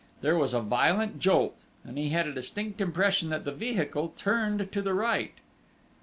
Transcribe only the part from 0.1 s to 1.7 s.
There was a violent jolt,